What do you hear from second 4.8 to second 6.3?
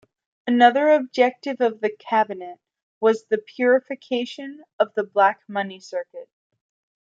the black money circuit.